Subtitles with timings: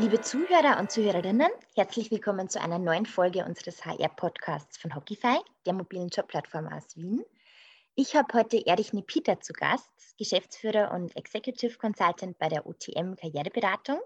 [0.00, 5.72] Liebe Zuhörer und Zuhörerinnen, herzlich willkommen zu einer neuen Folge unseres HR-Podcasts von Hockeyfy, der
[5.72, 7.24] mobilen Jobplattform aus Wien.
[7.96, 13.98] Ich habe heute Erich Nepita zu Gast, Geschäftsführer und Executive Consultant bei der OTM Karriereberatung.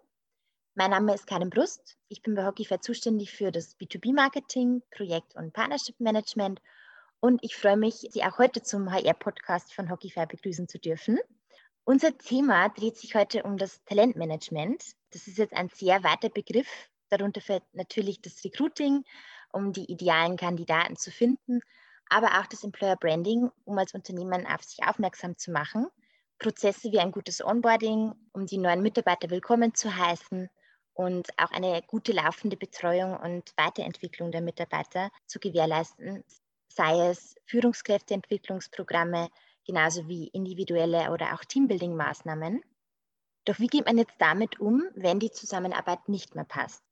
[0.74, 1.98] Mein Name ist Karin Brust.
[2.08, 6.62] Ich bin bei Hockeyfy zuständig für das B2B-Marketing, Projekt- und Partnership-Management
[7.20, 11.18] und ich freue mich, Sie auch heute zum HR-Podcast von Hockeyfy begrüßen zu dürfen.
[11.84, 14.82] Unser Thema dreht sich heute um das Talentmanagement.
[15.12, 16.68] Das ist jetzt ein sehr weiter Begriff.
[17.10, 19.04] Darunter fällt natürlich das Recruiting,
[19.52, 21.60] um die idealen Kandidaten zu finden,
[22.08, 25.86] aber auch das Employer Branding, um als Unternehmen auf sich aufmerksam zu machen.
[26.38, 30.48] Prozesse wie ein gutes Onboarding, um die neuen Mitarbeiter willkommen zu heißen
[30.94, 36.24] und auch eine gute laufende Betreuung und Weiterentwicklung der Mitarbeiter zu gewährleisten,
[36.68, 39.28] sei es Führungskräfteentwicklungsprogramme,
[39.66, 42.62] genauso wie individuelle oder auch Teambuilding-Maßnahmen.
[43.44, 46.82] Doch wie geht man jetzt damit um, wenn die Zusammenarbeit nicht mehr passt?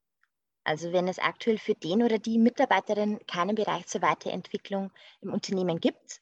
[0.64, 5.80] Also wenn es aktuell für den oder die Mitarbeiterin keinen Bereich zur Weiterentwicklung im Unternehmen
[5.80, 6.20] gibt,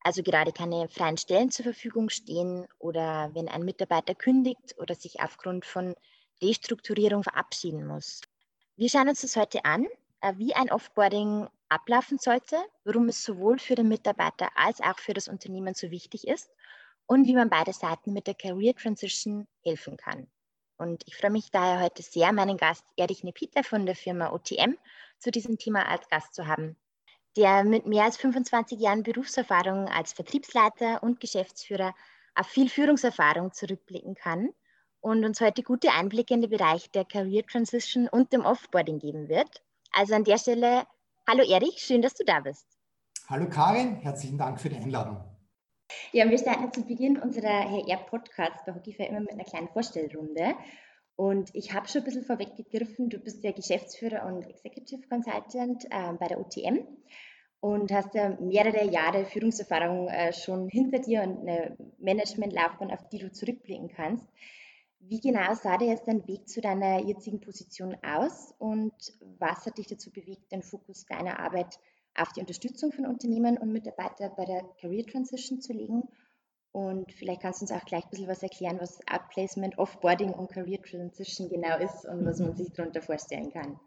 [0.00, 5.20] also gerade keine freien Stellen zur Verfügung stehen oder wenn ein Mitarbeiter kündigt oder sich
[5.20, 5.94] aufgrund von
[6.42, 8.22] Restrukturierung verabschieden muss.
[8.76, 9.86] Wir schauen uns das heute an,
[10.20, 15.14] äh, wie ein Offboarding ablaufen sollte, warum es sowohl für den Mitarbeiter als auch für
[15.14, 16.50] das Unternehmen so wichtig ist
[17.08, 20.28] und wie man beide Seiten mit der Career Transition helfen kann.
[20.76, 24.74] Und ich freue mich daher heute sehr, meinen Gast Erich Nepita von der Firma OTM
[25.18, 26.76] zu diesem Thema als Gast zu haben,
[27.36, 31.94] der mit mehr als 25 Jahren Berufserfahrung als Vertriebsleiter und Geschäftsführer
[32.34, 34.50] auf viel Führungserfahrung zurückblicken kann
[35.00, 39.28] und uns heute gute Einblicke in den Bereich der Career Transition und dem Offboarding geben
[39.28, 39.62] wird.
[39.92, 40.86] Also an der Stelle
[41.26, 42.66] Hallo Erich, schön, dass du da bist.
[43.28, 45.37] Hallo Karin, herzlichen Dank für die Einladung.
[46.12, 50.54] Ja, wir starten zu Beginn unserer HR-Podcasts bei Hockeyfair immer mit einer kleinen Vorstellrunde.
[51.16, 56.12] Und ich habe schon ein bisschen vorweggegriffen, du bist ja Geschäftsführer und Executive Consultant äh,
[56.18, 56.78] bei der OTM
[57.60, 63.18] und hast ja mehrere Jahre Führungserfahrung äh, schon hinter dir und eine Managementlaufbahn, auf die
[63.18, 64.24] du zurückblicken kannst.
[65.00, 68.94] Wie genau sah dir jetzt dein Weg zu deiner jetzigen Position aus und
[69.38, 71.78] was hat dich dazu bewegt, den Fokus deiner Arbeit
[72.18, 76.02] auf die Unterstützung von Unternehmen und Mitarbeitern bei der Career Transition zu legen?
[76.72, 80.50] Und vielleicht kannst du uns auch gleich ein bisschen was erklären, was Outplacement, Offboarding und
[80.50, 83.80] Career Transition genau ist und was man sich darunter vorstellen kann.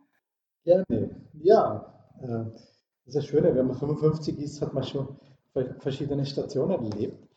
[0.64, 1.16] Gerne.
[1.34, 2.52] Ja, äh,
[3.06, 5.20] das ist das Schöne, wenn man 55 ist, hat man schon
[5.80, 7.28] verschiedene Stationen erlebt.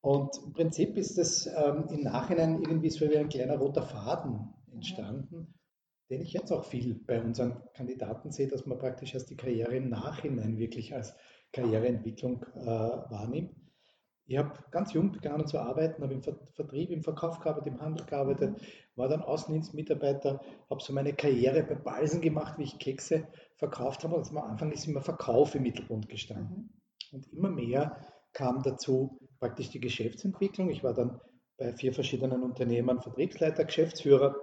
[0.00, 4.54] Und im Prinzip ist es ähm, im Nachhinein irgendwie so wie ein kleiner roter Faden
[4.72, 5.54] entstanden,
[6.10, 9.76] den ich jetzt auch viel bei unseren Kandidaten sehe, dass man praktisch erst die Karriere
[9.76, 11.14] im Nachhinein wirklich als
[11.52, 13.54] Karriereentwicklung äh, wahrnimmt.
[14.28, 18.04] Ich habe ganz jung begonnen zu arbeiten, habe im Vertrieb, im Verkauf gearbeitet, im Handel
[18.06, 18.60] gearbeitet,
[18.96, 24.16] war dann Außendienstmitarbeiter, habe so meine Karriere bei Balsen gemacht, wie ich Kekse verkauft habe.
[24.16, 26.70] Also am Anfang ist immer Verkauf im Mittelpunkt gestanden.
[27.12, 27.16] Mhm.
[27.16, 30.70] Und immer mehr kam dazu, praktisch die Geschäftsentwicklung.
[30.70, 31.20] Ich war dann
[31.56, 34.34] bei vier verschiedenen Unternehmen Vertriebsleiter, Geschäftsführer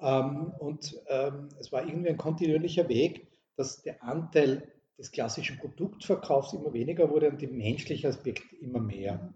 [0.00, 6.52] ähm, und ähm, es war irgendwie ein kontinuierlicher Weg, dass der Anteil des klassischen Produktverkaufs
[6.52, 9.32] immer weniger wurde und der menschliche Aspekt immer mehr.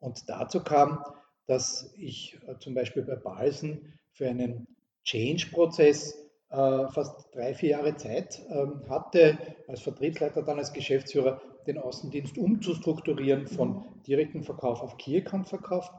[0.00, 1.02] Und dazu kam,
[1.46, 4.66] dass ich äh, zum Beispiel bei Balsen für einen
[5.04, 6.14] Change-Prozess
[6.50, 12.38] äh, fast drei, vier Jahre Zeit ähm, hatte, als Vertriebsleiter, dann als Geschäftsführer, den Außendienst
[12.38, 15.90] umzustrukturieren von direktem Verkauf auf Key Account Verkauf.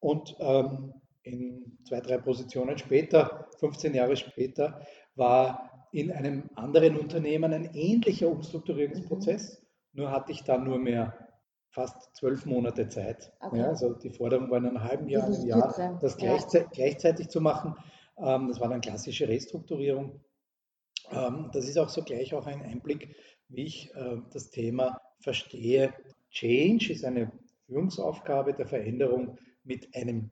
[0.00, 0.92] Und ähm,
[1.22, 4.80] in zwei, drei Positionen später, 15 Jahre später,
[5.14, 9.60] war in einem anderen Unternehmen ein ähnlicher Umstrukturierungsprozess.
[9.60, 9.66] Mhm.
[10.00, 11.28] Nur hatte ich dann nur mehr
[11.70, 13.32] fast zwölf Monate Zeit.
[13.40, 13.58] Okay.
[13.58, 16.84] Ja, also die Forderung war in einem halben Jahr, einem Jahr, das gleichzeitig, ja.
[16.84, 17.74] gleichzeitig zu machen.
[18.18, 20.20] Ähm, das war dann klassische Restrukturierung.
[21.10, 23.14] Ähm, das ist auch so gleich auch ein Einblick
[23.48, 25.92] wie ich äh, das Thema verstehe.
[26.30, 27.32] Change ist eine
[27.66, 30.30] Führungsaufgabe der Veränderung mit einem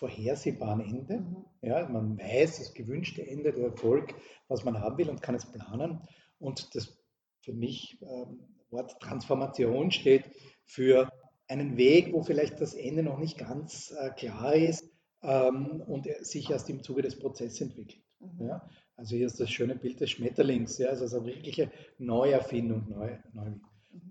[0.00, 1.20] vorhersehbaren Ende.
[1.20, 1.44] Mhm.
[1.60, 4.14] Ja, man weiß das gewünschte Ende, der Erfolg,
[4.48, 6.00] was man haben will und kann es planen.
[6.38, 6.98] Und das
[7.42, 10.24] für mich ähm, Wort Transformation steht
[10.64, 11.10] für
[11.48, 14.88] einen Weg, wo vielleicht das Ende noch nicht ganz äh, klar ist
[15.22, 18.02] ähm, und sich erst im Zuge des Prozesses entwickelt.
[18.20, 18.46] Mhm.
[18.46, 18.68] Ja?
[18.96, 22.88] Also hier ist das schöne Bild des Schmetterlings, ja, also eine wirkliche Neuerfindung.
[22.88, 23.50] Neu, neu.
[23.50, 23.60] Mhm.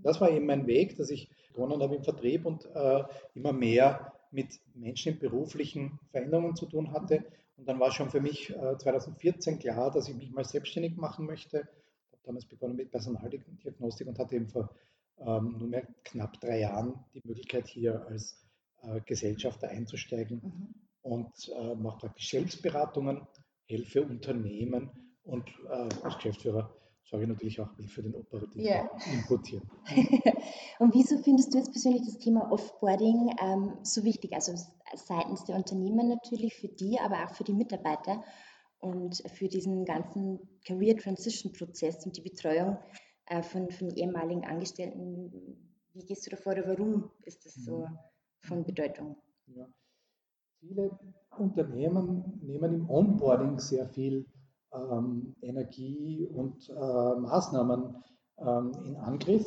[0.03, 3.03] Das war eben mein Weg, dass ich begonnen habe im Vertrieb und äh,
[3.33, 7.26] immer mehr mit Menschen in beruflichen Veränderungen zu tun hatte.
[7.58, 11.26] Und dann war schon für mich äh, 2014 klar, dass ich mich mal selbstständig machen
[11.26, 11.68] möchte.
[12.08, 14.70] Ich habe damals begonnen mit Personaldiagnostik und hatte eben vor
[15.18, 18.42] ähm, nunmehr knapp drei Jahren die Möglichkeit, hier als
[18.81, 20.76] äh, Gesellschafter einzusteigen mhm.
[21.02, 23.28] und äh, mache praktisch Selbstberatungen
[23.66, 24.90] helfe Unternehmen
[25.24, 26.74] und äh, als Geschäftsführer
[27.04, 28.90] sorge ich natürlich auch für den operativen Ja.
[29.12, 29.62] Input hier.
[30.80, 34.34] Und wieso findest du jetzt persönlich das Thema Offboarding ähm, so wichtig?
[34.34, 34.54] Also
[34.96, 38.24] seitens der Unternehmen natürlich, für die, aber auch für die Mitarbeiter
[38.80, 42.78] und für diesen ganzen Career Transition Prozess und die Betreuung
[43.25, 45.31] äh, von, von ehemaligen Angestellten.
[45.94, 47.98] Wie gehst du davor oder warum ist das so Mhm.
[48.42, 49.18] von Bedeutung?
[49.48, 49.68] Ja.
[50.60, 50.98] Viele
[51.38, 54.25] Unternehmen nehmen im Onboarding sehr viel
[54.74, 57.95] ähm, Energie und äh, Maßnahmen
[58.39, 59.45] ähm, in Angriff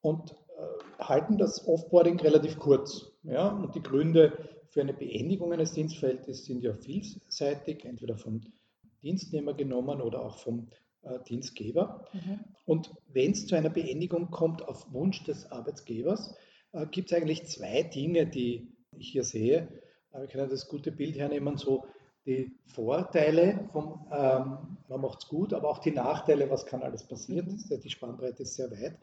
[0.00, 3.12] und äh, halten das Offboarding relativ kurz.
[3.22, 3.48] Ja?
[3.48, 4.32] Und die Gründe
[4.68, 8.40] für eine Beendigung eines Dienstverhältnisses sind ja vielseitig, entweder vom
[9.02, 10.68] Dienstnehmer genommen oder auch vom
[11.02, 12.06] äh, Dienstgeber.
[12.12, 12.40] Mhm.
[12.64, 16.34] Und wenn es zu einer Beendigung kommt auf Wunsch des Arbeitgebers,
[16.72, 19.68] äh, gibt es eigentlich zwei Dinge, die ich hier sehe.
[20.12, 21.84] Äh, wir können das gute Bild hernehmen, so
[22.26, 27.06] die Vorteile vom, ähm, man macht es gut, aber auch die Nachteile, was kann alles
[27.06, 27.46] passieren.
[27.46, 27.80] Mhm.
[27.80, 28.98] Die Spannbreite ist sehr weit.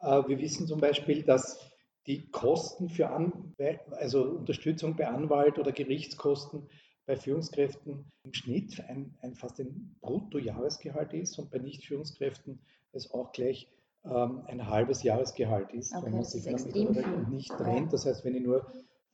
[0.00, 1.60] Äh, wir wissen zum Beispiel, dass
[2.06, 3.54] die Kosten für An
[3.90, 6.68] also Unterstützung bei Anwalt oder Gerichtskosten
[7.06, 12.60] bei Führungskräften im Schnitt ein, ein fast ein Bruttojahresgehalt ist und bei Nicht-Führungskräften
[12.92, 13.68] es auch gleich
[14.04, 17.92] ähm, ein halbes Jahresgehalt ist, Okay, wenn man sich von nicht trennt.
[17.92, 18.66] Das heißt, wenn ich nur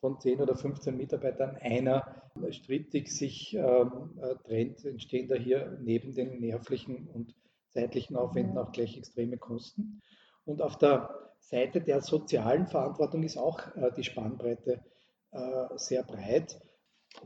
[0.05, 2.05] von 10 oder 15 Mitarbeitern einer
[2.51, 7.35] strittig sich ähm, äh, trennt, entstehen da hier neben den nervlichen und
[7.71, 8.59] zeitlichen Aufwänden Mhm.
[8.59, 10.03] auch gleich extreme Kosten.
[10.45, 11.09] Und auf der
[11.39, 14.85] Seite der sozialen Verantwortung ist auch äh, die Spannbreite
[15.33, 16.61] äh, sehr breit,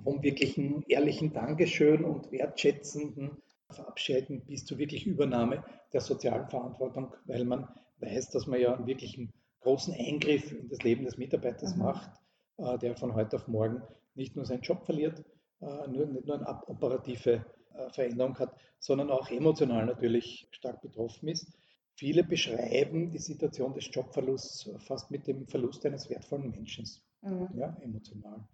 [0.04, 7.44] vom wirklichen ehrlichen Dankeschön und wertschätzenden Verabschieden bis zur wirklich Übernahme der sozialen Verantwortung, weil
[7.44, 7.66] man
[7.98, 9.32] weiß, dass man ja einen wirklichen
[9.62, 11.82] großen Eingriff in das Leben des Mitarbeiters Mhm.
[11.82, 12.10] macht,
[12.58, 13.82] der von heute auf morgen
[14.14, 15.25] nicht nur seinen Job verliert,
[15.60, 17.44] äh, nur, nicht nur eine operative
[17.75, 21.52] äh, Veränderung hat, sondern auch emotional natürlich stark betroffen ist.
[21.94, 26.84] Viele beschreiben die Situation des Jobverlusts fast mit dem Verlust eines wertvollen Menschen,
[27.22, 27.49] Mhm.
[27.55, 28.44] ja, emotional.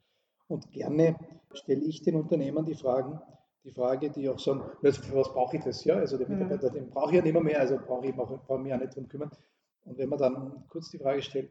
[0.49, 1.17] Und gerne
[1.53, 3.21] stelle ich den Unternehmern die Fragen,
[3.65, 5.85] die Frage, die auch sagen, für was brauche ich das?
[5.85, 6.35] Ja, also der Mhm.
[6.35, 8.79] Mitarbeiter, den brauche ich ja nicht mehr, mehr also brauche ich brauche, brauche mich auch
[8.79, 9.31] nicht drum kümmern.
[9.85, 11.51] Und wenn man dann kurz die Frage stellt,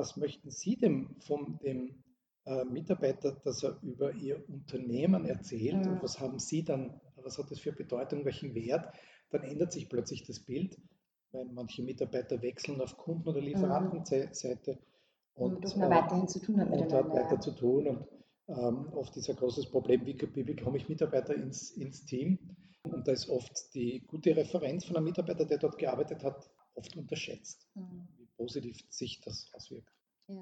[0.00, 2.02] was möchten Sie denn von dem
[2.46, 5.92] äh, Mitarbeiter, dass er über Ihr Unternehmen erzählt Mhm.
[5.92, 8.92] und was haben Sie dann, was hat das für Bedeutung, welchen Wert,
[9.30, 10.76] dann ändert sich plötzlich das Bild,
[11.32, 14.78] weil manche Mitarbeiter wechseln auf Kunden- oder Lieferantenseite
[15.34, 17.14] Und und, doch noch äh, weiterhin zu tun hat und hat miteinander.
[17.14, 17.40] weiter ja.
[17.40, 17.86] zu tun.
[17.86, 18.06] Und
[18.48, 22.38] ähm, oft ist ein großes Problem, wie, wie bekomme ich Mitarbeiter ins, ins Team?
[22.84, 26.96] Und da ist oft die gute Referenz von einem Mitarbeiter, der dort gearbeitet hat, oft
[26.96, 28.08] unterschätzt, Mhm.
[28.40, 29.92] Positiv sich das auswirkt.
[30.28, 30.36] Ja.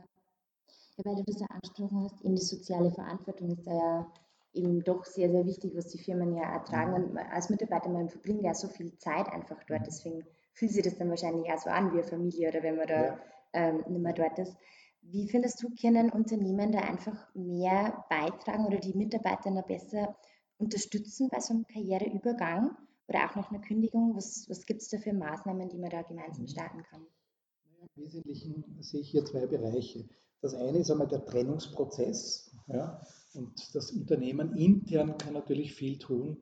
[0.97, 4.13] ja, weil du das ja angesprochen hast, eben die soziale Verantwortung ist da ja
[4.53, 6.95] eben doch sehr, sehr wichtig, was die Firmen ja ertragen.
[6.95, 9.85] Und man- als Mitarbeiter, man verbringt ja so viel Zeit einfach dort, Mhm.
[9.87, 12.87] deswegen fühlt sich das dann wahrscheinlich auch so an wie eine Familie oder wenn man
[12.89, 13.19] da Ja.
[13.55, 14.57] ähm, nicht mehr dort ist.
[15.03, 20.17] Wie findest du, können Unternehmen da einfach mehr beitragen oder die Mitarbeiter noch besser
[20.59, 22.77] unterstützen bei so einem Karriereübergang
[23.09, 24.17] oder auch nach einer Kündigung?
[24.17, 26.49] Was, was gibt es da für Maßnahmen, die man da gemeinsam Mhm.
[26.49, 27.07] starten kann?
[27.99, 30.09] Wesentlichen sehe ich hier zwei Bereiche.
[30.41, 32.55] Das eine ist einmal der Trennungsprozess.
[32.69, 33.01] Ja,
[33.35, 36.37] und das Unternehmen intern kann natürlich viel tun,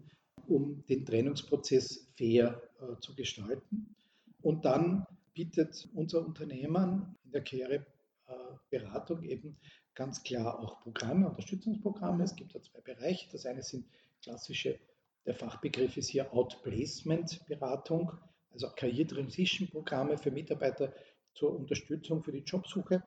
[0.49, 3.95] um den Trennungsprozess fair äh, zu gestalten.
[4.43, 9.57] Und dann bietet unser Unternehmen in der Karriereberatung eben
[9.95, 12.25] ganz klar auch Programme, Unterstützungsprogramme.
[12.25, 13.29] Es gibt da zwei Bereiche.
[13.33, 13.87] Das eine sind
[14.23, 14.79] klassische,
[15.25, 18.13] der Fachbegriff ist hier Outplacement-Beratung,
[18.53, 20.93] also Career-Transition-Programme für Mitarbeiter
[21.37, 23.03] zur Unterstützung für die Jobsuche.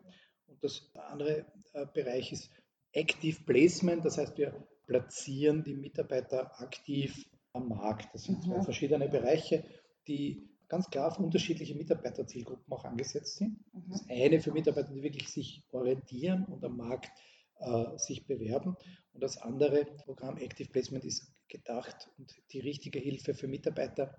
[0.48, 2.50] Und das andere äh, Bereich ist
[2.91, 8.13] Active Placement, das heißt, wir platzieren die Mitarbeiter aktiv am Markt.
[8.13, 8.63] Das sind zwei Mhm.
[8.63, 9.63] verschiedene Bereiche,
[10.07, 13.59] die ganz klar auf unterschiedliche Mitarbeiterzielgruppen auch angesetzt sind.
[13.74, 13.89] Mhm.
[13.91, 17.12] Das eine für Mitarbeiter, die wirklich sich orientieren und am Markt
[17.59, 18.75] äh, sich bewerben.
[19.13, 24.15] Und das andere Programm Active Placement ist gedacht und die richtige Hilfe für Mitarbeiter,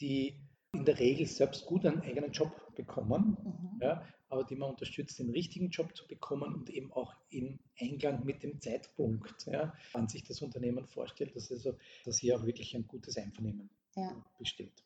[0.00, 0.40] die
[0.74, 3.80] in der Regel selbst gut einen eigenen Job bekommen, Mhm.
[3.82, 8.24] ja, aber die man unterstützt, den richtigen Job zu bekommen und eben auch in Einklang
[8.24, 11.74] mit dem Zeitpunkt, ja, wann sich das Unternehmen vorstellt, dass, also,
[12.06, 14.16] dass hier auch wirklich ein gutes Einvernehmen Ja.
[14.38, 14.82] besteht.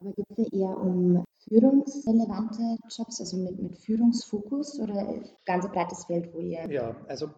[0.00, 5.72] Aber geht es ja eher um führungsrelevante Jobs, also mit, mit Führungsfokus oder ganz ein
[5.72, 7.28] breites Feld, wo ihr Ja, also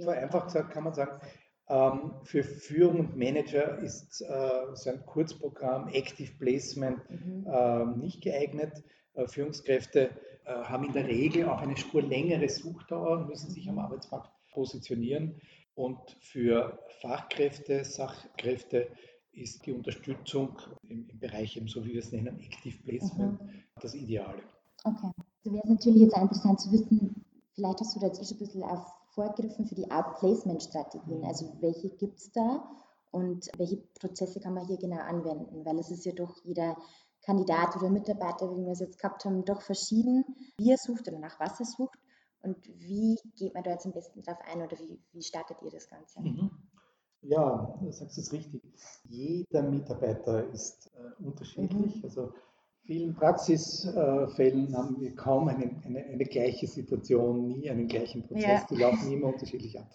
[0.00, 1.20] vereinfacht gesagt kann man sagen,
[1.68, 7.46] für Führung und Manager ist äh, so ein Kurzprogramm Active Placement Mhm.
[7.52, 8.84] ähm, nicht geeignet.
[9.14, 10.10] Äh, Führungskräfte
[10.44, 14.30] äh, haben in der Regel auch eine Spur längere Suchdauer und müssen sich am Arbeitsmarkt
[14.52, 15.40] positionieren.
[15.74, 18.88] Und für Fachkräfte, Sachkräfte
[19.32, 20.58] ist die Unterstützung
[20.88, 23.48] im, im Bereich, eben so wie wir es nennen, Active Placement, mhm.
[23.80, 24.42] das Ideale.
[24.84, 25.10] Okay.
[25.42, 28.38] So wäre es natürlich jetzt interessant zu wissen, vielleicht hast du da jetzt schon ein
[28.38, 31.24] bisschen auf vorgegriffen für die Outplacement-Strategien.
[31.24, 32.70] Also welche gibt es da
[33.10, 35.64] und welche Prozesse kann man hier genau anwenden?
[35.64, 36.76] Weil es ist ja doch jeder
[37.22, 40.24] Kandidat oder Mitarbeiter, wie wir es jetzt gehabt haben, doch verschieden,
[40.58, 41.98] wie er sucht oder nach was er sucht.
[42.42, 45.70] Und wie geht man da jetzt am besten drauf ein oder wie, wie startet ihr
[45.70, 46.20] das Ganze?
[46.20, 46.50] Mhm.
[47.22, 48.62] Ja, du sagst es richtig.
[49.08, 51.96] Jeder Mitarbeiter ist äh, unterschiedlich.
[51.96, 52.04] Mhm.
[52.04, 52.32] Also
[52.86, 58.44] vielen Praxisfällen haben wir kaum eine, eine, eine, gleiche Situation, nie einen gleichen Prozess.
[58.44, 58.66] Ja.
[58.70, 59.90] Die laufen immer unterschiedlich ab.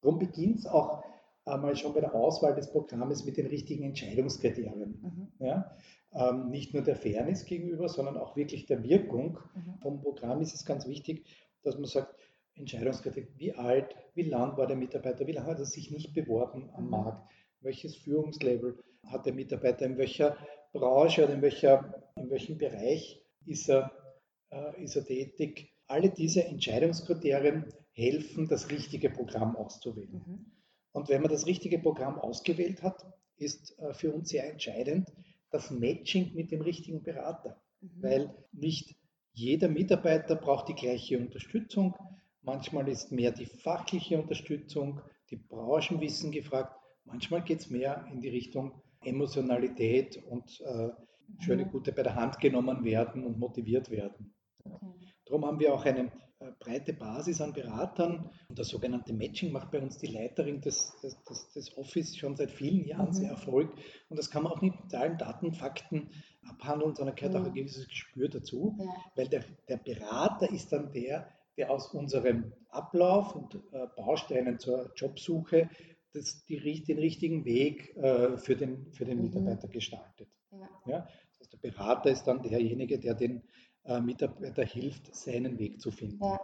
[0.00, 1.02] Darum beginnt es auch
[1.44, 5.00] einmal schon bei der Auswahl des Programmes mit den richtigen Entscheidungskriterien.
[5.00, 5.46] Mhm.
[5.46, 5.76] Ja?
[6.12, 9.78] Ähm, nicht nur der Fairness gegenüber, sondern auch wirklich der Wirkung mhm.
[9.82, 11.26] vom Programm ist es ganz wichtig,
[11.62, 12.14] dass man sagt,
[12.54, 16.70] Entscheidungskriterien, wie alt, wie lang war der Mitarbeiter, wie lange hat er sich nicht beworben
[16.74, 16.90] am mhm.
[16.90, 17.30] Markt,
[17.60, 20.36] welches Führungslevel hat der Mitarbeiter, in welcher
[20.72, 23.90] Branche oder in, welcher, in welchem Bereich ist er,
[24.50, 25.72] äh, ist er tätig.
[25.86, 30.22] Alle diese Entscheidungskriterien helfen, das richtige Programm auszuwählen.
[30.26, 30.52] Mhm.
[30.92, 33.06] Und wenn man das richtige Programm ausgewählt hat,
[33.36, 35.10] ist äh, für uns sehr entscheidend
[35.50, 37.60] das Matching mit dem richtigen Berater.
[37.80, 38.02] Mhm.
[38.02, 38.96] Weil nicht
[39.32, 41.96] jeder Mitarbeiter braucht die gleiche Unterstützung.
[42.42, 46.76] Manchmal ist mehr die fachliche Unterstützung, die Branchenwissen gefragt.
[47.04, 50.90] Manchmal geht es mehr in die Richtung Emotionalität und äh,
[51.38, 51.70] schöne mhm.
[51.70, 54.34] Gute bei der Hand genommen werden und motiviert werden.
[54.64, 54.86] Okay.
[55.24, 59.70] Darum haben wir auch eine äh, breite Basis an Beratern und das sogenannte Matching macht
[59.70, 61.16] bei uns die Leiterin des, des,
[61.52, 63.14] des Office schon seit vielen Jahren mhm.
[63.14, 63.72] sehr Erfolg
[64.08, 66.10] und das kann man auch nicht mit allen Daten, Fakten
[66.48, 67.40] abhandeln, sondern gehört mhm.
[67.40, 68.86] auch ein gewisses Gespür dazu, ja.
[69.16, 74.92] weil der, der Berater ist dann der, der aus unserem Ablauf und äh, Bausteinen zur
[74.94, 75.68] Jobsuche
[76.12, 79.24] das, die, den richtigen Weg äh, für den, für den mhm.
[79.24, 80.28] Mitarbeiter gestaltet.
[80.50, 80.68] Ja.
[80.86, 80.98] ja.
[81.00, 83.42] Das heißt, der Berater ist dann derjenige, der den
[83.84, 86.22] äh, Mitarbeiter hilft, seinen Weg zu finden.
[86.22, 86.40] Ja.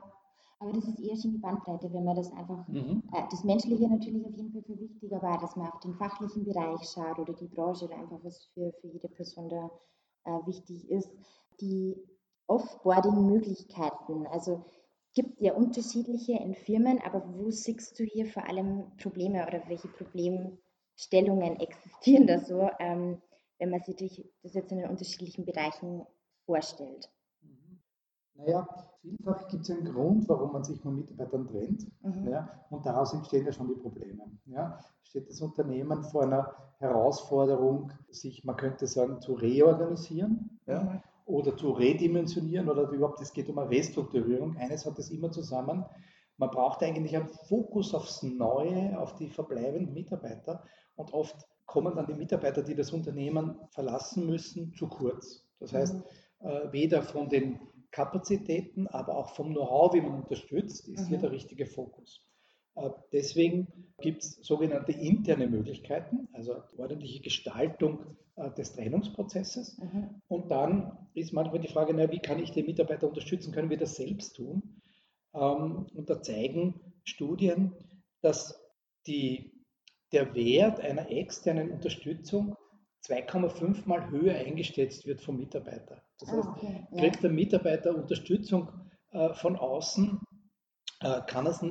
[0.60, 3.02] Aber das ist eher schon die Bandbreite, wenn man das einfach, mhm.
[3.12, 6.44] äh, das Menschliche natürlich auf jeden Fall für wichtig, aber dass man auf den fachlichen
[6.44, 9.70] Bereich schaut oder die Branche oder einfach was für, für jede Person da
[10.24, 11.10] äh, wichtig ist.
[11.60, 11.96] Die
[12.46, 14.64] Offboarding-Möglichkeiten, also
[15.14, 19.88] gibt ja unterschiedliche in Firmen, aber wo siehst du hier vor allem Probleme oder welche
[19.88, 23.20] Problemstellungen existieren da so, ähm,
[23.58, 23.96] wenn man sich
[24.42, 26.06] das jetzt in den unterschiedlichen Bereichen
[26.46, 27.10] vorstellt?
[27.42, 27.80] Mhm.
[28.34, 28.66] Naja,
[29.00, 31.86] vielfach gibt es einen Grund, warum man sich von Mitarbeitern trennt.
[32.02, 32.28] Mhm.
[32.28, 34.24] Ja, und daraus entstehen ja schon die Probleme.
[34.46, 40.60] Ja, steht das Unternehmen vor einer Herausforderung, sich, man könnte sagen, zu reorganisieren.
[40.66, 44.56] Ja, mhm oder zu redimensionieren oder überhaupt, es geht um eine Restrukturierung.
[44.56, 45.84] Eines hat das immer zusammen.
[46.36, 50.64] Man braucht eigentlich einen Fokus aufs Neue, auf die verbleibenden Mitarbeiter
[50.96, 51.36] und oft
[51.74, 55.44] kommen dann die Mitarbeiter, die das Unternehmen verlassen müssen, zu kurz.
[55.58, 56.48] Das heißt, mhm.
[56.48, 57.58] äh, weder von den
[57.90, 61.08] Kapazitäten, aber auch vom Know-how, wie man unterstützt, ist mhm.
[61.08, 62.24] hier der richtige Fokus.
[62.76, 63.66] Äh, deswegen
[64.00, 69.76] gibt es sogenannte interne Möglichkeiten, also ordentliche Gestaltung äh, des Trennungsprozesses.
[69.78, 70.22] Mhm.
[70.28, 73.52] Und dann ist manchmal die Frage, na, wie kann ich den Mitarbeiter unterstützen?
[73.52, 74.80] Können wir das selbst tun?
[75.34, 77.72] Ähm, und da zeigen Studien,
[78.20, 78.60] dass
[79.08, 79.53] die,
[80.14, 82.56] der Wert einer externen Unterstützung
[83.06, 86.02] 2,5 mal höher eingeschätzt wird vom Mitarbeiter.
[86.20, 86.86] Das ah, heißt, okay.
[86.96, 88.70] kriegt der Mitarbeiter Unterstützung
[89.12, 90.20] äh, von außen,
[91.00, 91.64] äh, kann er es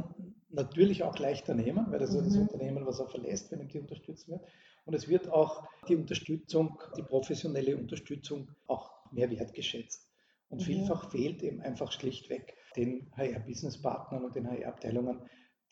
[0.49, 2.19] natürlich auch leichter nehmen, weil das mhm.
[2.19, 4.41] ist das Unternehmen, was er verlässt, wenn ihm die unterstützt wird.
[4.85, 10.07] Und es wird auch die Unterstützung, die professionelle Unterstützung auch mehr wertgeschätzt.
[10.49, 10.65] Und mhm.
[10.65, 15.21] vielfach fehlt eben einfach schlichtweg den HR-Business-Partnern und den HR-Abteilungen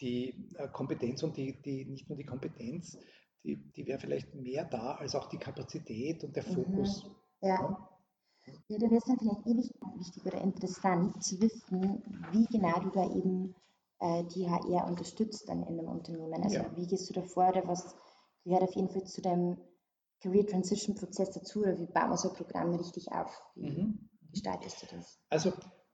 [0.02, 2.98] die äh, Kompetenz und die, die, nicht nur die Kompetenz,
[3.44, 6.54] die, die wäre vielleicht mehr da als auch die Kapazität und der mhm.
[6.54, 7.06] Fokus.
[7.06, 7.48] Mhm.
[7.48, 7.90] Ja.
[8.68, 8.78] ja.
[8.78, 9.56] Da wäre es dann vielleicht eh
[10.00, 13.56] wichtig oder interessant zu wissen, wie genau du da eben
[14.00, 16.44] äh, die HR unterstützt dann in einem Unternehmen.
[16.44, 16.76] Also ja.
[16.76, 17.96] wie gehst du da vor oder was
[18.44, 19.58] gehört auf jeden Fall zu deinem
[20.22, 23.42] Career Transition Prozess dazu oder wie bauen wir so ein Programm richtig auf?
[23.56, 24.10] Wie mhm.
[24.32, 25.20] gestaltest du das?
[25.30, 25.54] Also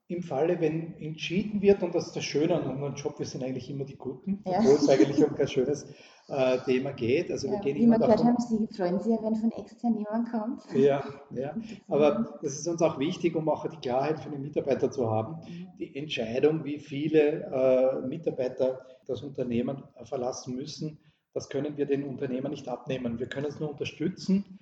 [0.10, 3.44] im Falle, wenn entschieden wird, und das ist das Schöne an unserem Job, wir sind
[3.44, 4.60] eigentlich immer die Guten, ja.
[4.60, 5.86] obwohl es eigentlich um kein schönes
[6.30, 7.30] äh, Thema geht.
[7.30, 9.52] Also wir ja, gehen wie immer wir gehört haben, Sie freuen sich ja, wenn von
[9.52, 10.62] extern jemand kommt.
[10.74, 11.56] Ja, ja,
[11.90, 15.42] aber das ist uns auch wichtig, um auch die Klarheit für den Mitarbeiter zu haben.
[15.46, 15.68] Mhm.
[15.78, 21.00] Die Entscheidung, wie viele äh, Mitarbeiter das Unternehmen verlassen müssen,
[21.34, 23.20] das können wir den Unternehmern nicht abnehmen.
[23.20, 24.58] Wir können es nur unterstützen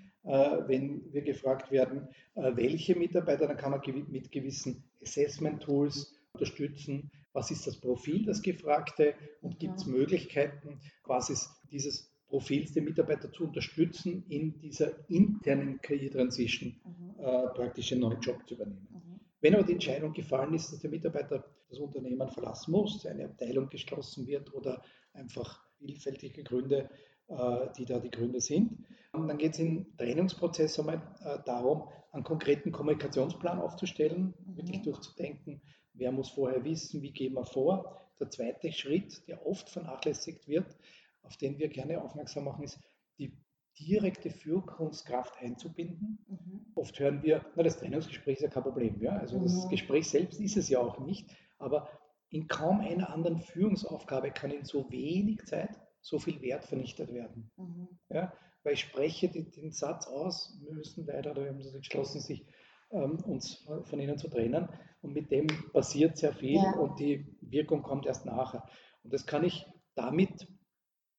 [0.68, 7.52] wenn wir gefragt werden, äh, welche Mitarbeiter, dann kann man mit gewissen Assessment-Tools unterstützen, was
[7.52, 11.36] ist das Profil, das Gefragte und gibt es Möglichkeiten, quasi
[11.72, 17.20] dieses Profils der Mitarbeiter zu unterstützen, in dieser internen Career Transition mhm.
[17.20, 18.88] äh, praktisch einen neuen Job zu übernehmen.
[18.90, 19.20] Mhm.
[19.42, 23.70] Wenn aber die Entscheidung gefallen ist, dass der Mitarbeiter das Unternehmen verlassen muss, eine Abteilung
[23.70, 24.82] geschlossen wird oder
[25.14, 28.86] einfach vielfältige Gründe, äh, die da die Gründe sind,
[29.24, 34.58] dann geht es im Trainingsprozess einmal äh, darum, einen konkreten Kommunikationsplan aufzustellen, mhm.
[34.58, 35.62] wirklich durchzudenken,
[35.94, 38.02] wer muss vorher wissen, wie gehen wir vor.
[38.20, 40.78] Der zweite Schritt, der oft vernachlässigt wird,
[41.24, 42.80] auf den wir gerne aufmerksam machen, ist
[43.18, 43.38] die
[43.80, 46.20] direkte Führungskraft einzubinden.
[46.28, 46.66] Mhm.
[46.76, 49.02] Oft hören wir, na, das Trainingsgespräch ist ja kein Problem.
[49.02, 49.18] Ja?
[49.18, 49.44] Also mhm.
[49.44, 51.90] das Gespräch selbst ist es ja auch nicht, aber
[52.30, 55.70] in kaum einer anderen Führungsaufgabe kann in so wenig Zeit
[56.06, 57.52] so viel Wert vernichtet werden.
[57.58, 57.88] Mhm.
[58.10, 58.34] Ja?
[58.64, 62.22] Weil ich spreche den, den, Satz aus, wir müssen leider, oder wir haben uns entschlossen,
[62.22, 62.46] sich
[62.92, 64.70] ähm, uns von ihnen zu trennen.
[65.02, 66.78] Und mit dem passiert sehr viel ja.
[66.78, 68.68] und die Wirkung kommt erst nachher.
[69.04, 70.48] Und das kann ich damit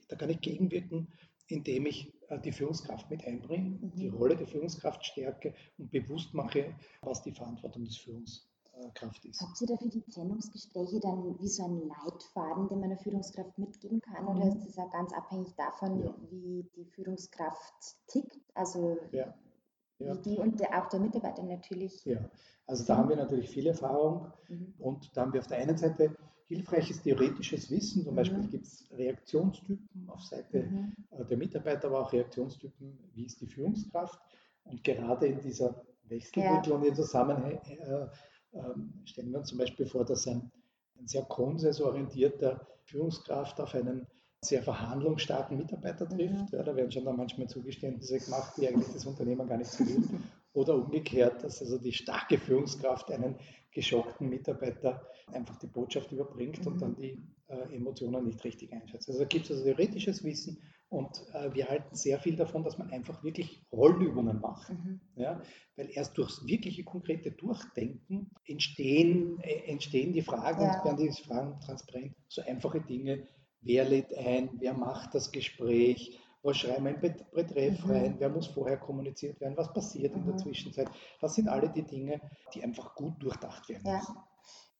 [0.09, 1.12] da kann ich gegenwirken,
[1.49, 3.93] indem ich äh, die Führungskraft mit einbringe, mhm.
[3.93, 7.97] die Rolle der Führungskraft stärke und bewusst mache, was die Verantwortung des
[8.76, 9.40] Führungskraft ist.
[9.40, 14.00] Habt ihr dafür die Trennungsgespräche dann wie so einen Leitfaden, den man der Führungskraft mitgeben
[14.00, 14.25] kann?
[14.25, 14.28] Mhm.
[14.28, 16.14] Oder ist das auch ganz abhängig davon, ja.
[16.30, 18.38] wie die Führungskraft tickt?
[18.54, 19.35] Also ja.
[19.99, 20.14] Ja.
[20.14, 22.04] wie die und auch der Mitarbeiter natürlich.
[22.04, 22.28] Ja,
[22.66, 24.75] also da haben wir natürlich viel Erfahrung mhm.
[24.78, 26.14] und da haben wir auf der einen Seite
[26.45, 28.04] hilfreiches theoretisches Wissen.
[28.04, 28.50] Zum Beispiel mhm.
[28.50, 30.95] gibt es Reaktionstypen auf Seite mhm.
[31.11, 34.21] Äh, der Mitarbeiter, aber auch Reaktionstypen, wie ist die Führungskraft.
[34.64, 36.88] Und gerade in dieser Wechselwirkung ja.
[36.88, 38.09] im Zusammenhang äh, äh,
[39.04, 40.50] stellen wir uns zum Beispiel vor, dass ein,
[40.98, 44.06] ein sehr konsensorientierter Führungskraft auf einen
[44.40, 46.34] sehr verhandlungsstarken Mitarbeiter trifft.
[46.34, 46.48] Mhm.
[46.52, 49.86] Ja, da werden schon dann manchmal Zugeständnisse gemacht, die eigentlich das Unternehmen gar nicht so
[49.86, 50.02] will.
[50.52, 53.36] Oder umgekehrt, dass also die starke Führungskraft einen
[53.72, 56.72] geschockten Mitarbeiter einfach die Botschaft überbringt mhm.
[56.72, 59.08] und dann die äh, Emotionen nicht richtig einschätzt.
[59.08, 62.79] Also da gibt es also theoretisches Wissen und äh, wir halten sehr viel davon, dass
[62.79, 64.70] man einfach wirklich Rollübungen macht.
[64.70, 65.01] Mhm.
[65.16, 65.42] Ja?
[65.75, 70.79] Weil erst durchs wirkliche konkrete Durchdenken entstehen, äh, entstehen die Fragen ja.
[70.79, 72.14] und werden die Fragen transparent.
[72.29, 73.27] So einfache Dinge,
[73.62, 77.01] wer lädt ein, wer macht das Gespräch, was schreiben wir in
[77.33, 77.90] Betreff mhm.
[77.90, 80.20] rein, wer muss vorher kommuniziert werden, was passiert mhm.
[80.20, 80.38] in der mhm.
[80.38, 80.88] Zwischenzeit.
[81.20, 82.20] Das sind alle die Dinge,
[82.55, 83.96] die einfach gut durchdacht werden ja.
[83.96, 84.16] müssen.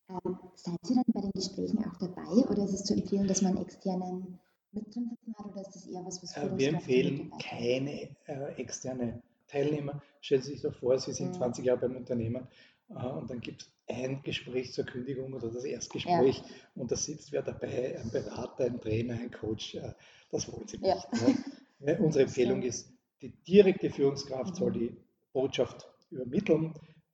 [0.09, 3.43] Ähm, seid ihr dann bei den Gesprächen auch dabei oder ist es zu empfehlen, dass
[3.43, 4.39] man externen
[4.77, 8.53] mit drin sitzen hat oder ist das eher was, was äh, Wir empfehlen keine äh,
[8.57, 10.03] externe Teilnehmer.
[10.21, 11.35] Stellen Sie sich doch vor, Sie sind mhm.
[11.35, 12.47] 20 Jahre beim Unternehmen
[12.91, 16.45] äh, und dann gibt es ein Gespräch zur Kündigung oder das Erstgespräch ja.
[16.75, 19.77] und da sitzt wer dabei, ein Berater, ein Trainer, ein Coach.
[19.77, 19.95] Äh,
[20.31, 21.09] das wollen Sie nicht.
[21.79, 21.93] Ja.
[21.93, 21.99] Ne?
[22.01, 24.59] Unsere Empfehlung ist, die direkte Führungskraft mhm.
[24.59, 24.97] soll die
[25.35, 26.73] Botschaft übermitteln.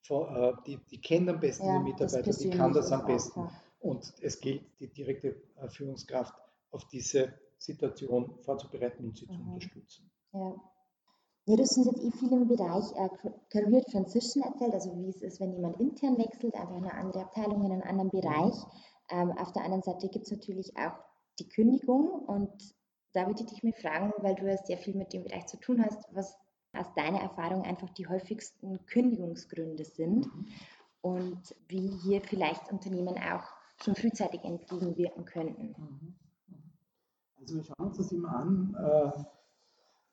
[0.08, 3.48] Äh, die, die kennt am besten ja, die Mitarbeiter, die kann das am besten.
[3.80, 6.34] Und es gilt, die direkte äh, Führungskraft
[6.70, 9.32] auf diese Situation vorzubereiten und sie mhm.
[9.32, 10.10] zu unterstützen.
[10.32, 10.54] Ja.
[11.44, 13.08] Ja, du hast uns jetzt eh viel im Bereich äh,
[13.50, 17.22] Career Transition erzählt, also wie es ist, wenn jemand intern wechselt, einfach in eine andere
[17.22, 18.54] Abteilung, in einen anderen Bereich.
[19.10, 20.94] Ähm, auf der anderen Seite gibt es natürlich auch
[21.40, 22.74] die Kündigung und
[23.12, 25.58] da würde ich dich mal fragen, weil du ja sehr viel mit dem Bereich zu
[25.58, 26.38] tun hast, was
[26.74, 30.46] aus deiner Erfahrung einfach die häufigsten Kündigungsgründe sind mhm.
[31.00, 33.44] und wie hier vielleicht Unternehmen auch
[33.82, 35.74] schon frühzeitig entgegenwirken könnten.
[35.76, 36.14] Mhm.
[37.42, 38.74] Also wir schauen uns das immer an.
[38.78, 39.24] Äh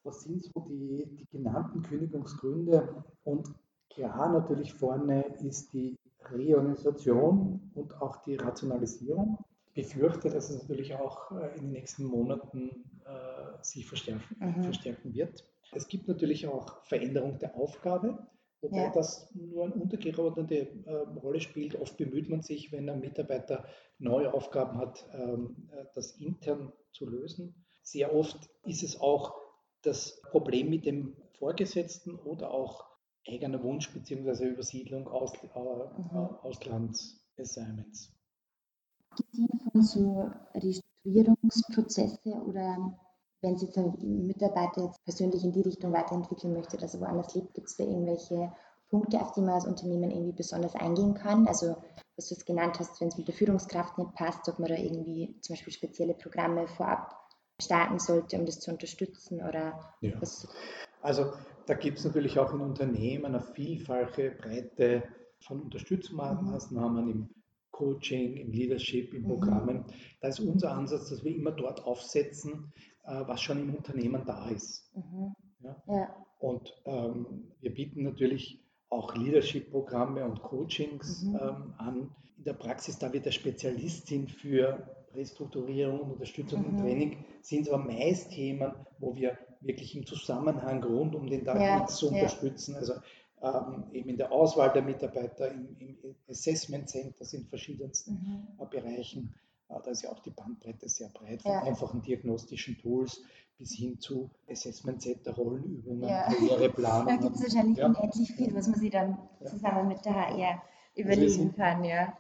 [0.04, 3.04] was sind so die, die genannten Kündigungsgründe?
[3.24, 3.54] Und
[3.90, 5.98] klar, natürlich vorne ist die
[6.32, 9.38] Reorganisation und auch die Rationalisierung.
[9.74, 12.70] Ich befürchte, dass es natürlich auch äh, in den nächsten Monaten
[13.06, 14.64] äh, sich verstärken, mhm.
[14.64, 15.46] verstärken wird.
[15.72, 18.26] Es gibt natürlich auch Veränderung der Aufgabe,
[18.62, 18.92] wobei ja.
[18.92, 21.76] das nur eine untergeordnete äh, Rolle spielt.
[21.76, 23.66] Oft bemüht man sich, wenn ein Mitarbeiter
[23.98, 27.66] neue Aufgaben hat, ähm, äh, das intern zu lösen.
[27.82, 29.36] Sehr oft ist es auch
[29.82, 32.86] das Problem mit dem Vorgesetzten oder auch
[33.28, 34.46] eigener Wunsch bzw.
[34.46, 36.18] Übersiedlung aus, äh, mhm.
[36.44, 38.14] Auslandsassignments.
[39.16, 39.40] Gibt es
[39.72, 43.00] von so Restrukturierungsprozesse oder
[43.42, 47.54] wenn sich ein Mitarbeiter jetzt persönlich in die Richtung weiterentwickeln möchte, dass er woanders lebt,
[47.54, 48.52] gibt es da irgendwelche
[48.90, 51.48] Punkte, auf die man als Unternehmen irgendwie besonders eingehen kann?
[51.48, 51.78] Also,
[52.16, 54.76] was du es genannt hast, wenn es mit der Führungskraft nicht passt, ob man da
[54.76, 57.16] irgendwie zum Beispiel spezielle Programme vorab
[57.62, 59.42] starten sollte, um das zu unterstützen?
[59.42, 60.20] Oder ja.
[61.02, 61.32] Also
[61.66, 65.04] da gibt es natürlich auch in Unternehmen eine vielfache Breite
[65.40, 67.12] von Unterstützungsmaßnahmen mhm.
[67.12, 67.30] im
[67.72, 69.28] Coaching, im Leadership, in mhm.
[69.28, 69.78] Programmen.
[69.78, 69.94] Mhm.
[70.20, 72.74] Da ist unser Ansatz, dass wir immer dort aufsetzen,
[73.10, 74.92] äh, was schon im Unternehmen da ist.
[74.96, 75.36] Mhm.
[75.62, 75.84] Ja?
[75.88, 76.26] ja?
[76.40, 81.36] Und ähm, wir bieten natürlich auch Leadership-Programme und Coachings mhm.
[81.36, 86.68] ähm, an, in der Praxis da wir der Spezialist sind für Restrukturierung, Unterstützung mhm.
[86.68, 91.44] und Training, sind es aber meist Themen, wo wir wirklich im Zusammenhang rund um den
[91.44, 92.74] Tag ja, X unterstützen.
[92.74, 92.80] Ja.
[92.80, 92.94] Also
[93.42, 98.64] ähm, eben in der Auswahl der Mitarbeiter, im, im Assessment Centers in verschiedensten mhm.
[98.64, 99.36] Äh, Bereichen.
[99.70, 101.64] Äh, da ist ja auch die Bandbreite sehr breit, von ja.
[101.64, 103.22] einfachen diagnostischen Tools
[103.58, 106.24] bis hin zu Assessment Center, Rollenübungen, ja.
[106.24, 107.08] Karriereplanung.
[107.08, 107.88] Da gibt es wahrscheinlich ja.
[107.88, 110.62] unendlich viel, was man sich dann zusammen mit der HR
[110.96, 111.84] überlegen also sind, kann.
[111.84, 112.18] Ja.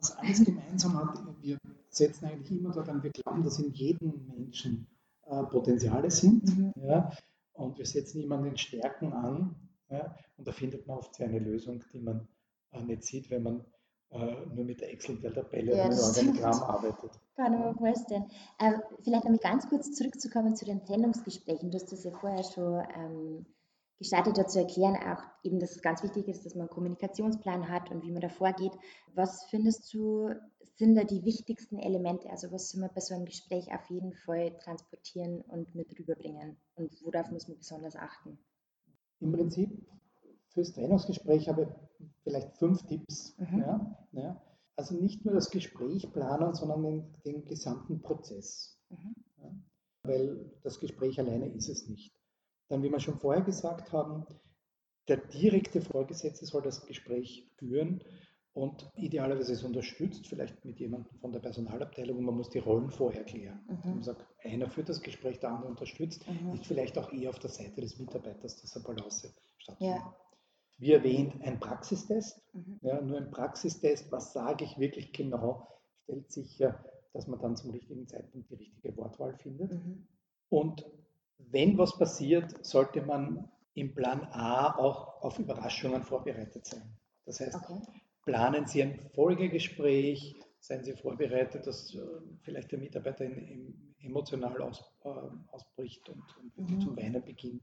[0.00, 1.58] Was alles gemeinsam hat, wir
[1.88, 4.86] setzen eigentlich immer daran, wir glauben, dass in jedem Menschen
[5.26, 6.44] äh, Potenziale sind.
[6.56, 6.72] Mhm.
[6.76, 7.10] Ja,
[7.52, 9.54] und wir setzen immer an den Stärken an.
[9.90, 12.26] Ja, und da findet man oft eine Lösung, die man
[12.72, 13.62] äh, nicht sieht, wenn man äh,
[14.18, 17.10] nur mit der Excel-Tabelle ja, oder Organigramm arbeitet.
[17.36, 18.24] Kann ich mir vorstellen.
[18.58, 18.72] Äh,
[19.02, 21.70] vielleicht um ganz kurz zurückzukommen zu den Trennungsgesprächen.
[21.70, 23.46] Du hast das ja vorher schon ähm,
[23.98, 27.90] gestartet dazu erklären, auch eben, dass es ganz wichtig ist, dass man einen Kommunikationsplan hat
[27.90, 28.72] und wie man da vorgeht.
[29.14, 30.30] Was findest du,
[30.76, 32.28] sind da die wichtigsten Elemente?
[32.30, 36.56] Also was soll man bei so einem Gespräch auf jeden Fall transportieren und mit rüberbringen?
[36.74, 38.38] Und worauf muss man besonders achten?
[39.20, 39.70] Im Prinzip
[40.54, 43.36] fürs Trennungsgespräch habe ich vielleicht fünf Tipps.
[43.38, 43.58] Mhm.
[43.58, 44.42] Ja, ja.
[44.76, 48.80] Also nicht nur das Gespräch planen, sondern den, den gesamten Prozess.
[48.88, 49.14] Mhm.
[49.42, 49.50] Ja.
[50.04, 52.12] Weil das Gespräch alleine ist es nicht.
[52.68, 54.26] Dann, wie wir schon vorher gesagt haben,
[55.08, 58.02] der direkte Vorgesetzte soll das Gespräch führen
[58.54, 62.90] und idealerweise es unterstützt, vielleicht mit jemandem von der Personalabteilung, und man muss die Rollen
[62.90, 63.60] vorher klären.
[63.68, 63.90] Mhm.
[63.90, 66.54] Man sagt, einer führt das Gespräch, der andere unterstützt, mhm.
[66.54, 69.98] ist vielleicht auch eher auf der Seite des Mitarbeiters, dass der Balance stattfindet.
[69.98, 70.16] Ja.
[70.78, 72.42] Wie erwähnt, ein Praxistest.
[72.52, 72.78] Mhm.
[72.82, 75.68] Ja, nur ein Praxistest, was sage ich wirklich genau,
[76.02, 79.72] stellt sicher, dass man dann zum richtigen Zeitpunkt die richtige Wortwahl findet.
[79.72, 80.06] Mhm.
[80.48, 80.84] Und
[81.38, 86.96] wenn was passiert, sollte man im Plan A auch auf Überraschungen vorbereitet sein.
[87.24, 87.80] Das heißt, okay.
[88.24, 92.00] planen Sie ein Folgegespräch, seien Sie vorbereitet, dass äh,
[92.42, 95.08] vielleicht der Mitarbeiter in, in emotional aus, äh,
[95.50, 96.22] ausbricht und,
[96.56, 96.80] und mhm.
[96.80, 97.62] zum Weinen beginnt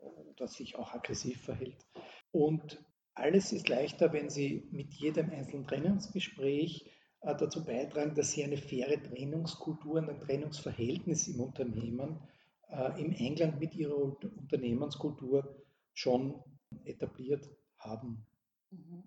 [0.00, 1.86] oder sich auch aggressiv verhält.
[2.32, 2.82] Und
[3.14, 6.90] alles ist leichter, wenn Sie mit jedem einzelnen Trennungsgespräch
[7.22, 12.20] äh, dazu beitragen, dass Sie eine faire Trennungskultur und ein Trennungsverhältnis im Unternehmen
[12.68, 15.56] äh, im Einklang mit ihrer Unternehmenskultur
[15.92, 16.42] schon
[16.84, 18.26] etabliert haben.
[18.70, 19.02] Mhm.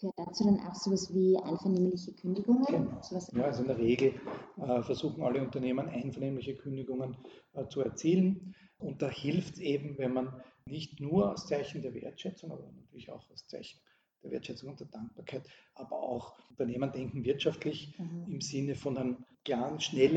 [0.00, 2.64] Gehört dazu dann auch sowas wie einvernehmliche Kündigungen?
[2.66, 3.00] Genau.
[3.32, 4.14] Ja, also in der Regel
[4.56, 7.16] äh, versuchen alle Unternehmen einvernehmliche Kündigungen
[7.54, 8.54] äh, zu erzielen.
[8.78, 13.10] Und da hilft es eben, wenn man nicht nur als Zeichen der Wertschätzung, aber natürlich
[13.10, 13.80] auch als Zeichen
[14.22, 15.42] der Wertschätzung und der Dankbarkeit,
[15.74, 18.26] aber auch Unternehmen denken wirtschaftlich mhm.
[18.28, 20.16] im Sinne von einer klaren, schnell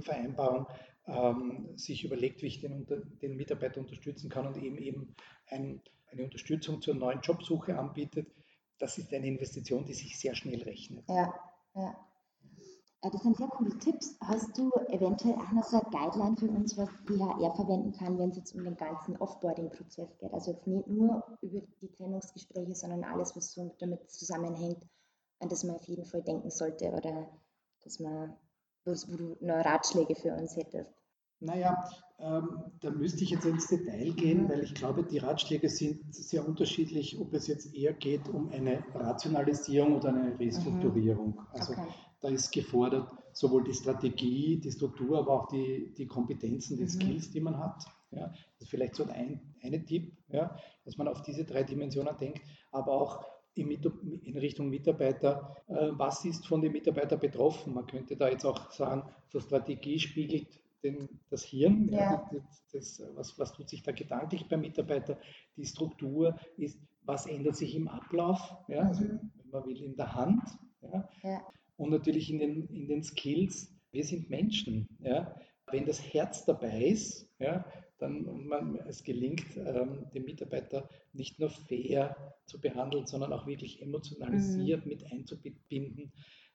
[0.00, 0.66] Vereinbarung
[1.06, 2.86] ähm, sich überlegt, wie ich den,
[3.22, 5.14] den, Mitarbeiter unterstützen kann und eben eben
[5.48, 5.80] ein,
[6.10, 8.28] eine Unterstützung zur neuen Jobsuche anbietet,
[8.78, 11.08] das ist eine Investition, die sich sehr schnell rechnet.
[11.08, 11.32] Ja,
[11.74, 12.05] ja.
[13.02, 14.16] Das sind sehr coole Tipps.
[14.20, 18.18] Hast du eventuell auch noch so eine Guideline für uns, was die HR verwenden kann,
[18.18, 20.32] wenn es jetzt um den ganzen Offboarding-Prozess geht?
[20.32, 24.82] Also jetzt nicht nur über die Trennungsgespräche, sondern alles, was so damit zusammenhängt,
[25.38, 27.28] an das man auf jeden Fall denken sollte oder
[27.84, 28.34] dass man
[28.86, 30.92] wo du noch Ratschläge für uns hättest?
[31.40, 31.76] Naja,
[32.18, 36.46] ähm, da müsste ich jetzt ins Detail gehen, weil ich glaube, die Ratschläge sind sehr
[36.46, 41.32] unterschiedlich, ob es jetzt eher geht um eine Rationalisierung oder eine Restrukturierung.
[41.32, 41.46] Mhm.
[41.52, 41.88] Also okay.
[42.26, 46.88] Da ist gefordert sowohl die Strategie, die Struktur, aber auch die, die Kompetenzen, die mhm.
[46.88, 47.84] Skills, die man hat.
[48.10, 52.16] Ja, das ist vielleicht so ein eine Tipp, ja, dass man auf diese drei Dimensionen
[52.16, 52.40] denkt,
[52.72, 57.74] aber auch in Richtung Mitarbeiter, äh, was ist von den Mitarbeitern betroffen?
[57.74, 61.98] Man könnte da jetzt auch sagen, so Strategie spiegelt den, das Hirn, ja.
[61.98, 65.18] Ja, das, das, was, was tut sich da gedanklich beim Mitarbeiter?
[65.56, 69.32] Die Struktur ist, was ändert sich im Ablauf, ja, also, mhm.
[69.36, 70.42] wenn man will, in der Hand.
[70.82, 71.08] Ja.
[71.76, 74.88] Und natürlich in den, in den Skills, wir sind Menschen.
[75.00, 75.36] Ja.
[75.70, 77.64] Wenn das Herz dabei ist, ja,
[77.98, 83.82] dann man, es gelingt, ähm, den Mitarbeiter nicht nur fair zu behandeln, sondern auch wirklich
[83.82, 84.90] emotionalisiert mhm.
[84.90, 86.12] mit einzubinden,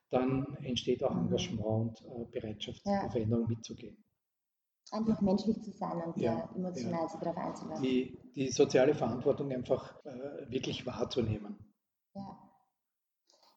[0.10, 1.26] dann entsteht auch mhm.
[1.28, 3.02] Engagement und äh, Bereitschaft, ja.
[3.02, 3.98] der Veränderung mitzugehen.
[4.92, 7.08] Einfach menschlich zu sein und ja, emotional ja.
[7.08, 7.84] sich darauf einzulassen.
[7.84, 11.58] Die, die soziale Verantwortung einfach äh, wirklich wahrzunehmen.
[12.14, 12.38] Ja.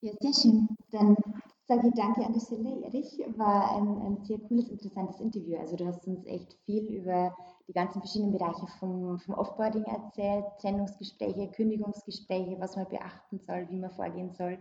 [0.00, 0.68] ja, sehr schön.
[0.92, 1.16] Dann
[1.66, 3.18] sage ich danke an der Stelle, Erich.
[3.36, 5.58] War ein, ein sehr cooles, interessantes Interview.
[5.58, 7.34] Also du hast uns echt viel über
[7.68, 13.78] die ganzen verschiedenen Bereiche vom, vom Offboarding erzählt, Trennungsgespräche, Kündigungsgespräche, was man beachten soll, wie
[13.78, 14.58] man vorgehen soll.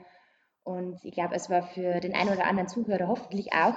[0.63, 3.76] Und ich glaube, es war für den einen oder anderen Zuhörer hoffentlich auch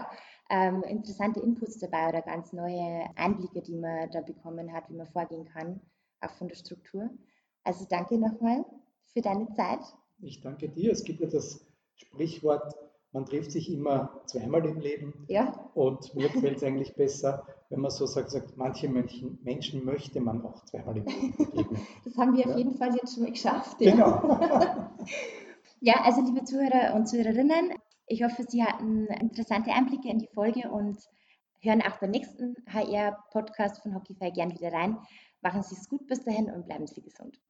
[0.49, 5.09] ähm, interessante Inputs dabei oder ganz neue Einblicke, die man da bekommen hat, wie man
[5.09, 5.81] vorgehen kann,
[6.21, 7.11] auch von der Struktur.
[7.65, 8.65] Also danke nochmal
[9.13, 9.81] für deine Zeit.
[10.21, 10.93] Ich danke dir.
[10.93, 12.75] Es gibt ja das Sprichwort,
[13.17, 15.25] man trifft sich immer zweimal im Leben.
[15.27, 15.71] Ja.
[15.73, 20.21] Und mir gefällt es eigentlich besser, wenn man so sagt, sagt manche Menschen, Menschen möchte
[20.21, 21.81] man auch zweimal im Leben begegnen.
[22.05, 22.51] Das haben wir ja.
[22.51, 23.81] auf jeden Fall jetzt schon mal geschafft.
[23.81, 23.93] Ja.
[23.93, 24.39] Genau.
[25.81, 27.73] ja, also liebe Zuhörer und Zuhörerinnen,
[28.07, 30.99] ich hoffe, Sie hatten interessante Einblicke in die Folge und
[31.61, 34.99] hören auch beim nächsten HR-Podcast von Hockeyfy gern wieder rein.
[35.41, 37.41] Machen Sie es gut bis dahin und bleiben Sie gesund.